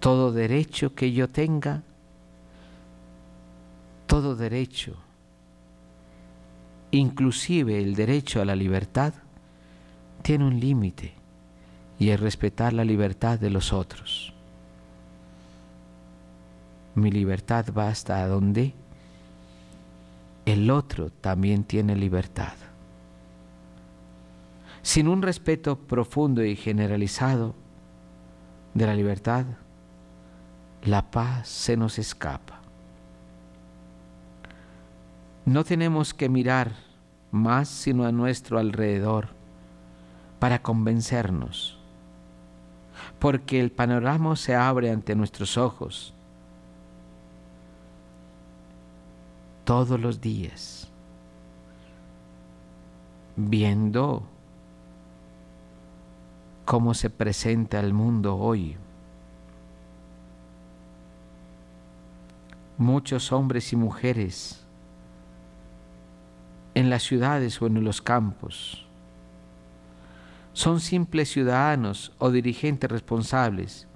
[0.00, 1.82] Todo derecho que yo tenga,
[4.06, 4.96] todo derecho,
[6.90, 9.14] inclusive el derecho a la libertad,
[10.22, 11.14] tiene un límite
[11.98, 14.34] y es respetar la libertad de los otros
[16.94, 18.74] mi libertad va hasta donde
[20.44, 22.54] el otro también tiene libertad.
[24.82, 27.54] Sin un respeto profundo y generalizado
[28.74, 29.46] de la libertad,
[30.82, 32.60] la paz se nos escapa.
[35.44, 36.72] No tenemos que mirar
[37.30, 39.28] más sino a nuestro alrededor
[40.38, 41.78] para convencernos,
[43.20, 46.14] porque el panorama se abre ante nuestros ojos
[49.64, 50.88] todos los días,
[53.36, 54.24] viendo
[56.64, 58.76] cómo se presenta el mundo hoy.
[62.78, 64.64] Muchos hombres y mujeres
[66.74, 68.86] en las ciudades o en los campos
[70.52, 73.86] son simples ciudadanos o dirigentes responsables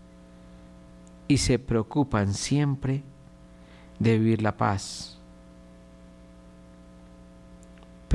[1.29, 3.03] y se preocupan siempre
[3.99, 5.16] de vivir la paz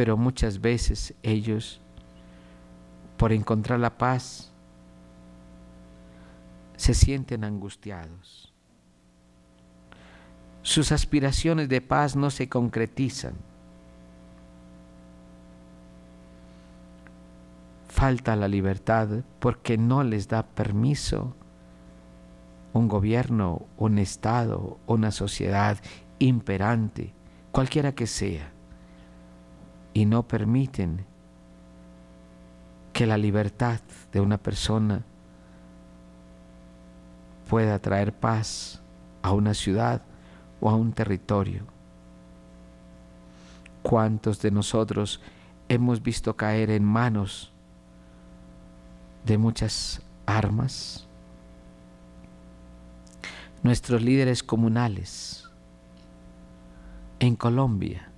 [0.01, 1.79] pero muchas veces ellos,
[3.17, 4.51] por encontrar la paz,
[6.75, 8.51] se sienten angustiados.
[10.63, 13.35] Sus aspiraciones de paz no se concretizan.
[17.87, 21.35] Falta la libertad porque no les da permiso
[22.73, 25.77] un gobierno, un Estado, una sociedad
[26.17, 27.13] imperante
[27.51, 28.51] cualquiera que sea,
[29.93, 31.05] y no permiten
[32.93, 33.79] que la libertad
[34.11, 35.03] de una persona
[37.49, 38.81] pueda traer paz
[39.21, 40.01] a una ciudad
[40.59, 41.65] o a un territorio.
[43.81, 45.21] ¿Cuántos de nosotros
[45.67, 47.51] hemos visto caer en manos
[49.25, 51.07] de muchas armas?
[53.63, 55.49] Nuestros líderes comunales
[57.19, 58.10] en Colombia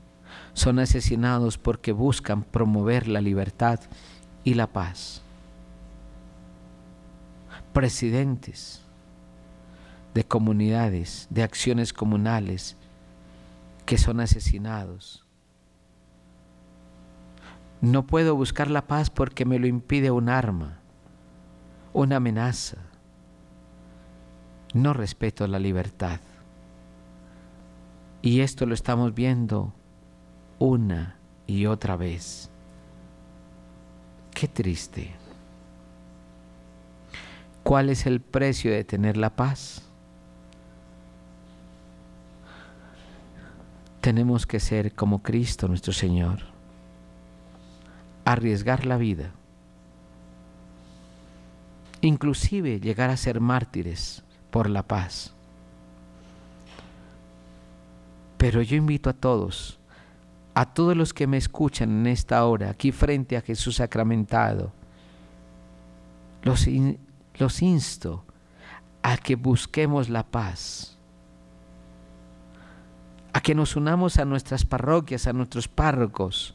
[0.54, 3.80] son asesinados porque buscan promover la libertad
[4.44, 5.22] y la paz.
[7.74, 8.84] Presidentes
[10.14, 12.78] de comunidades, de acciones comunales
[13.86, 15.26] que son asesinados.
[17.82, 20.80] No puedo buscar la paz porque me lo impide un arma,
[21.92, 22.78] una amenaza.
[24.74, 26.20] No respeto la libertad.
[28.22, 29.74] Y esto lo estamos viendo
[30.60, 32.50] una y otra vez.
[34.34, 35.14] Qué triste.
[37.64, 39.82] ¿Cuál es el precio de tener la paz?
[44.02, 46.40] Tenemos que ser como Cristo nuestro Señor,
[48.26, 49.32] arriesgar la vida,
[52.02, 55.34] inclusive llegar a ser mártires por la paz.
[58.38, 59.80] Pero yo invito a todos
[60.56, 64.72] a todos los que me escuchan en esta hora, aquí frente a Jesús sacramentado,
[66.44, 66.68] los,
[67.62, 68.26] insto
[69.02, 70.98] a que busquemos la paz,
[73.34, 76.54] a que nos unamos a nuestras parroquias, a nuestros párrocos,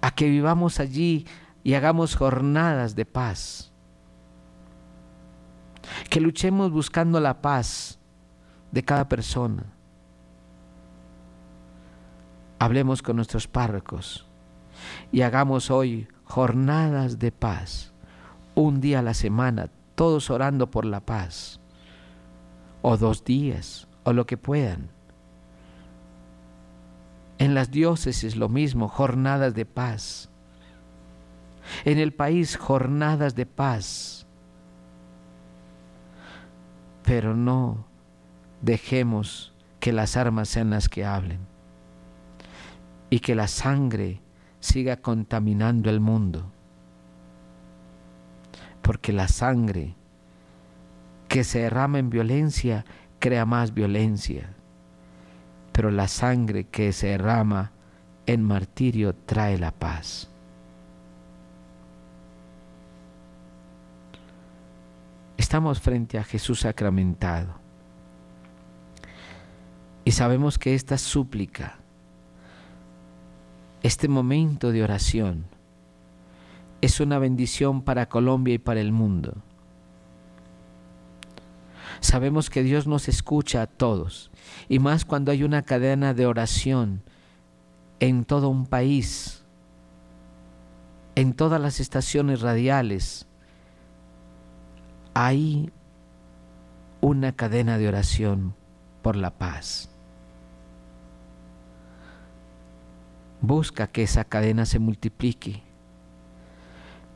[0.00, 1.26] a que vivamos allí
[1.62, 3.70] y hagamos jornadas de paz,
[6.08, 7.98] que luchemos buscando la paz
[8.70, 9.64] de cada persona
[12.62, 14.24] hablemos con nuestros párrocos
[15.10, 17.92] y hagamos hoy jornadas de paz,
[18.54, 21.58] un día a la semana, todos orando por la paz,
[22.80, 24.90] o dos días, o lo que puedan.
[27.38, 30.30] En las diócesis lo mismo, jornadas de paz.
[31.84, 34.24] En el país, jornadas de paz.
[37.02, 37.86] Pero no
[38.60, 41.51] dejemos que las armas sean las que hablen
[43.12, 44.22] y que la sangre
[44.58, 46.50] siga contaminando el mundo.
[48.80, 49.94] Porque la sangre
[51.28, 52.86] que se derrama en violencia
[53.18, 54.54] crea más violencia.
[55.72, 57.72] Pero la sangre que se derrama
[58.24, 60.30] en martirio trae la paz.
[65.36, 67.52] Estamos frente a Jesús sacramentado
[70.02, 71.81] y sabemos que esta súplica
[73.82, 75.46] este momento de oración
[76.80, 79.36] es una bendición para Colombia y para el mundo.
[82.00, 84.30] Sabemos que Dios nos escucha a todos,
[84.68, 87.02] y más cuando hay una cadena de oración
[88.00, 89.44] en todo un país,
[91.14, 93.26] en todas las estaciones radiales,
[95.14, 95.70] hay
[97.00, 98.54] una cadena de oración
[99.02, 99.91] por la paz.
[103.42, 105.64] Busca que esa cadena se multiplique.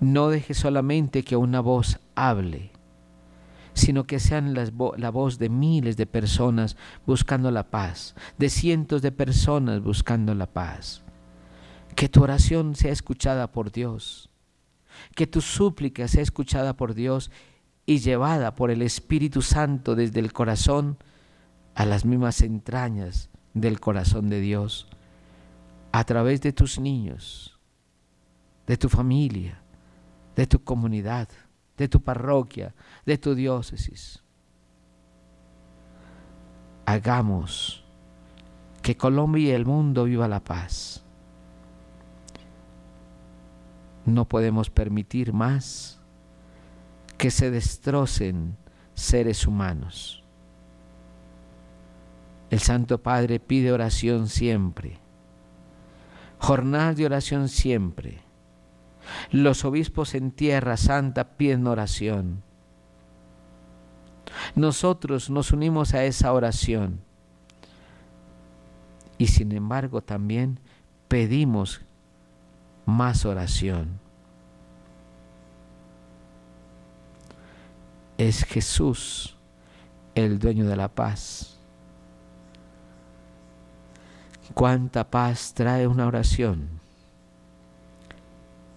[0.01, 2.73] No deje solamente que una voz hable,
[3.75, 9.13] sino que sean la voz de miles de personas buscando la paz, de cientos de
[9.13, 11.05] personas buscando la paz.
[11.95, 14.29] Que tu oración sea escuchada por Dios,
[15.15, 17.31] que tu súplica sea escuchada por Dios
[17.87, 20.99] y llevada por el Espíritu Santo desde el corazón
[21.77, 24.89] a las mismas entrañas del corazón de Dios
[25.97, 27.59] a través de tus niños,
[28.67, 29.63] de tu familia,
[30.35, 31.27] de tu comunidad,
[31.79, 32.75] de tu parroquia,
[33.07, 34.23] de tu diócesis.
[36.85, 37.83] Hagamos
[38.83, 41.03] que Colombia y el mundo viva la paz.
[44.05, 45.99] No podemos permitir más
[47.17, 48.59] que se destrocen
[48.93, 50.23] seres humanos.
[52.51, 55.06] El Santo Padre pide oración siempre
[56.47, 58.21] jornadas de oración siempre.
[59.33, 62.45] Los obispos en tierra santa piden oración.
[64.55, 67.01] Nosotros nos unimos a esa oración.
[69.19, 70.61] Y sin embargo también
[71.09, 71.81] pedimos
[72.85, 73.99] más oración.
[78.19, 79.37] Es Jesús
[80.15, 81.56] el dueño de la paz.
[84.55, 86.69] Cuánta paz trae una oración.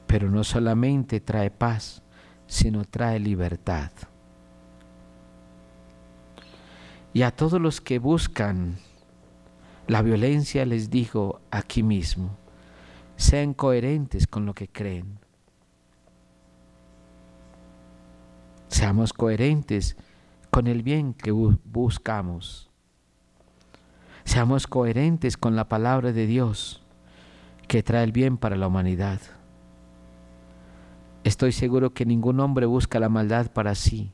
[0.07, 2.01] Pero no solamente trae paz,
[2.47, 3.91] sino trae libertad.
[7.13, 8.77] Y a todos los que buscan
[9.87, 12.37] la violencia les digo aquí mismo,
[13.15, 15.19] sean coherentes con lo que creen.
[18.67, 19.97] Seamos coherentes
[20.51, 22.68] con el bien que buscamos.
[24.29, 26.83] Seamos coherentes con la palabra de Dios
[27.67, 29.19] que trae el bien para la humanidad.
[31.23, 34.11] Estoy seguro que ningún hombre busca la maldad para sí,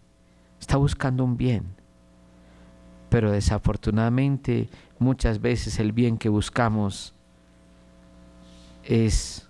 [0.57, 1.76] está buscando un bien.
[3.09, 7.13] Pero desafortunadamente muchas veces el bien que buscamos
[8.86, 9.49] es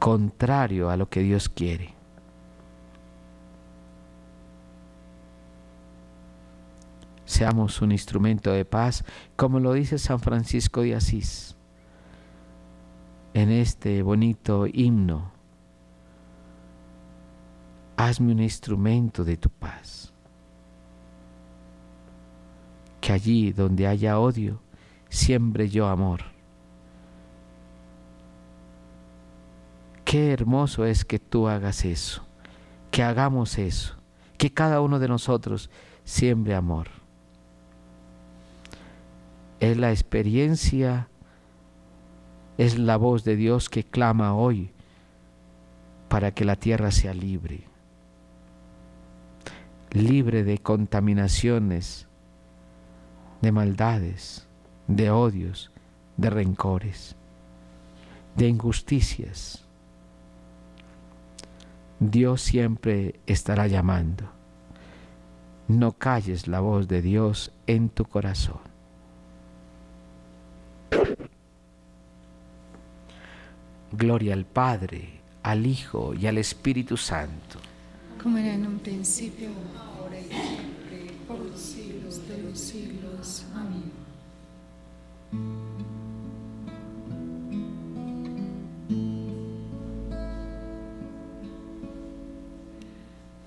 [0.00, 1.99] contrario a lo que Dios quiere.
[7.30, 9.04] Seamos un instrumento de paz,
[9.36, 11.54] como lo dice San Francisco de Asís
[13.34, 15.30] en este bonito himno.
[17.96, 20.12] Hazme un instrumento de tu paz.
[23.00, 24.60] Que allí donde haya odio,
[25.08, 26.22] siembre yo amor.
[30.04, 32.26] Qué hermoso es que tú hagas eso,
[32.90, 33.94] que hagamos eso,
[34.36, 35.70] que cada uno de nosotros
[36.02, 36.99] siembre amor.
[39.60, 41.08] Es la experiencia,
[42.56, 44.70] es la voz de Dios que clama hoy
[46.08, 47.64] para que la tierra sea libre,
[49.92, 52.08] libre de contaminaciones,
[53.42, 54.48] de maldades,
[54.88, 55.70] de odios,
[56.16, 57.16] de rencores,
[58.36, 59.64] de injusticias.
[61.98, 64.24] Dios siempre estará llamando.
[65.68, 68.69] No calles la voz de Dios en tu corazón.
[73.92, 77.58] Gloria al Padre, al Hijo y al Espíritu Santo.
[78.22, 83.44] Como era en un principio, ahora y siempre, por los siglos de los siglos.
[83.54, 83.90] Amén.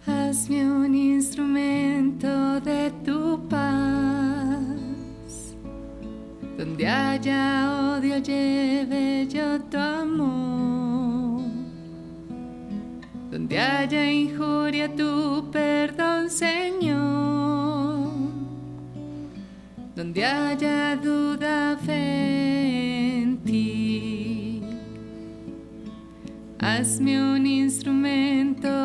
[0.05, 4.12] Hazme un instrumento de tu paz.
[6.83, 11.43] Donde haya odio, lleve yo tu amor.
[13.31, 18.09] Donde haya injuria, tu perdón, Señor.
[19.95, 24.61] Donde haya duda, fe en ti.
[26.59, 28.82] Hazme un instrumento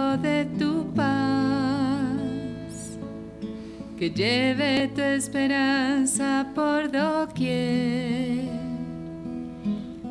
[3.99, 8.45] que lleve tu esperanza por doquier.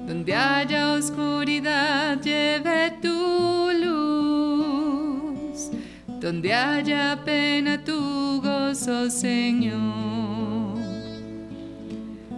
[0.06, 5.70] Donde haya oscuridad, lleve tu luz.
[6.20, 10.78] Donde haya pena, tu gozo, Señor.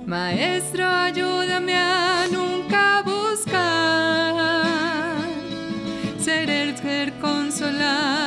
[0.06, 3.56] Maestro, ayúdame a nunca buscar
[6.20, 8.19] ser el ser consolado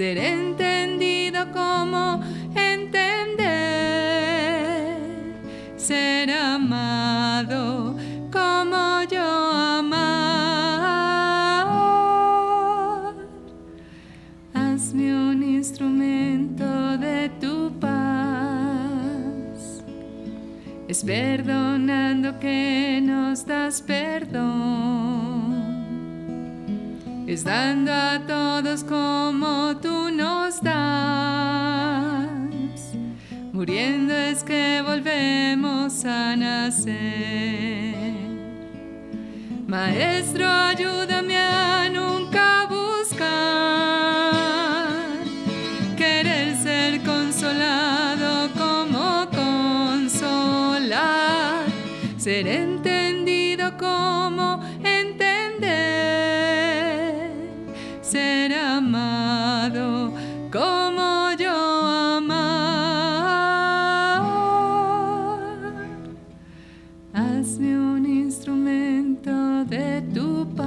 [0.00, 2.24] ser entendido como
[2.54, 3.36] entender,
[5.76, 7.94] ser amado
[8.32, 10.00] como yo amar.
[14.54, 19.84] Hazme un instrumento de tu paz.
[20.88, 24.80] Es perdonando que nos das perdón.
[27.30, 29.89] Es dando a todos como tú
[33.52, 37.94] Muriendo es que volvemos a nacer.
[39.66, 43.20] Maestro, ayúdame a nunca buscar
[45.96, 50.84] querer ser consolado como consolar,
[52.18, 54.09] ser entendido como
[67.40, 70.66] Hazme un instrumento de tu paz.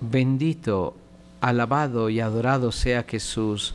[0.00, 0.96] Bendito,
[1.42, 3.74] alabado y adorado sea Jesús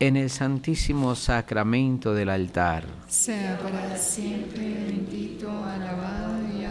[0.00, 2.84] en el santísimo sacramento del altar.
[3.08, 6.64] Sea para siempre bendito, alabado y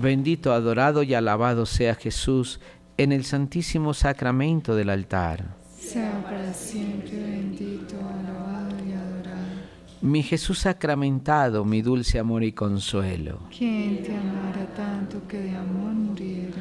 [0.00, 2.60] Bendito, adorado y alabado sea Jesús
[2.98, 5.54] en el santísimo sacramento del altar.
[5.78, 9.46] Sea para siempre bendito, alabado y adorado.
[10.02, 13.38] Mi Jesús sacramentado, mi dulce amor y consuelo.
[13.56, 16.56] ¿Quién te amara tanto que de amor muriera?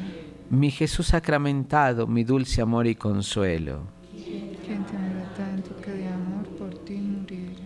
[0.51, 3.81] Mi Jesús sacramentado, mi dulce amor y consuelo.
[4.11, 7.63] ¿Quién te amara tanto que de amor por ti muriera?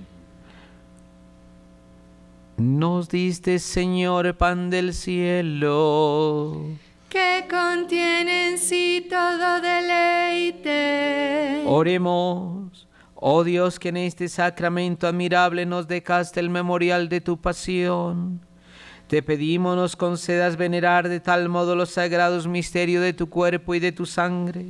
[2.55, 6.67] Nos diste, Señor, pan del cielo.
[7.11, 10.71] Que contiene en sí todo deleite.
[11.65, 12.87] Oremos.
[13.15, 18.39] Oh Dios, que en este sacramento admirable nos dejaste el memorial de tu pasión.
[19.07, 23.81] Te pedimos nos concedas venerar de tal modo los sagrados misterios de tu cuerpo y
[23.81, 24.67] de tu sangre,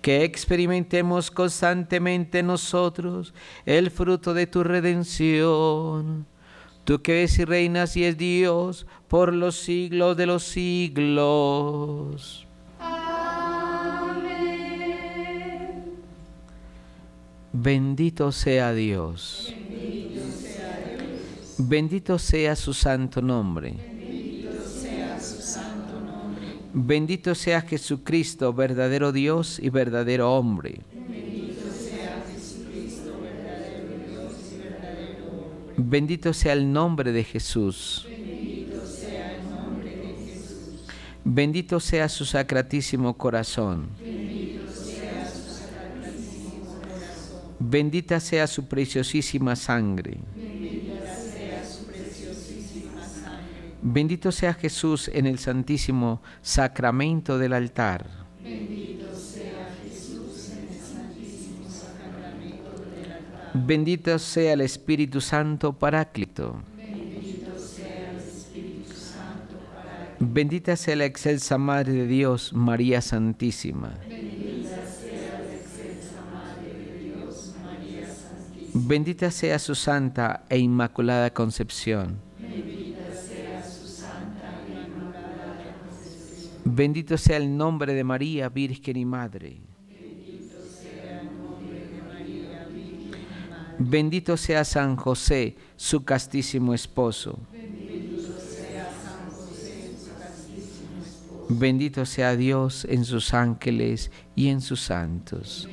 [0.00, 3.34] que experimentemos constantemente nosotros
[3.66, 6.24] el fruto de tu redención.
[6.84, 12.46] Tú que ves y reinas y es Dios por los siglos de los siglos.
[17.50, 19.54] Bendito sea Dios.
[21.56, 23.72] Bendito sea su santo nombre.
[26.74, 30.80] Bendito sea Jesucristo, verdadero Dios y verdadero hombre.
[35.78, 38.06] Bendito sea el nombre de Jesús.
[41.28, 43.88] Bendito sea su sacratísimo corazón.
[47.58, 50.20] Bendita sea su preciosísima sangre.
[53.82, 58.08] Bendito sea Jesús en el santísimo sacramento del altar.
[63.52, 66.62] Bendito sea el Espíritu Santo Paráclito.
[70.18, 73.92] Bendita sea la excelsa Madre de Dios, María Santísima.
[78.72, 82.16] Bendita sea su santa e inmaculada concepción.
[86.64, 89.60] Bendito sea el nombre de María, Virgen y Madre.
[93.78, 97.38] Bendito sea San José, su castísimo esposo.
[101.48, 105.68] Bendito sea Dios en sus ángeles y en sus santos.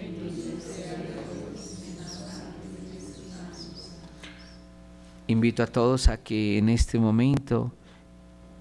[5.25, 7.73] Invito a todos a que en este momento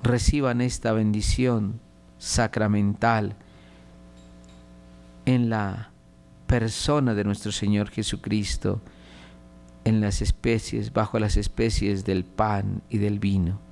[0.02, 1.80] reciban esta bendición
[2.18, 3.36] sacramental
[5.26, 5.90] en la
[6.46, 8.80] persona de nuestro Señor Jesucristo,
[9.84, 13.71] en las especies, bajo las especies del pan y del vino.